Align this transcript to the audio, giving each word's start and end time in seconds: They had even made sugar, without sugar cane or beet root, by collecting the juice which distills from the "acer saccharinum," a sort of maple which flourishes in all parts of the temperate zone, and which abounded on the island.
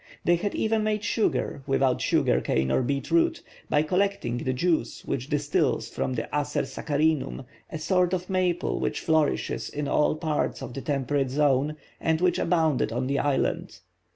They 0.25 0.35
had 0.37 0.55
even 0.55 0.83
made 0.83 1.03
sugar, 1.03 1.61
without 1.67 2.01
sugar 2.01 2.41
cane 2.41 2.71
or 2.71 2.81
beet 2.81 3.11
root, 3.11 3.43
by 3.69 3.83
collecting 3.83 4.39
the 4.39 4.51
juice 4.51 5.05
which 5.05 5.29
distills 5.29 5.89
from 5.89 6.13
the 6.15 6.23
"acer 6.35 6.63
saccharinum," 6.63 7.45
a 7.71 7.77
sort 7.77 8.11
of 8.11 8.27
maple 8.27 8.79
which 8.79 8.99
flourishes 8.99 9.69
in 9.69 9.87
all 9.87 10.15
parts 10.15 10.63
of 10.63 10.73
the 10.73 10.81
temperate 10.81 11.29
zone, 11.29 11.75
and 11.99 12.19
which 12.19 12.39
abounded 12.39 12.91
on 12.91 13.05
the 13.05 13.19
island. 13.19 13.77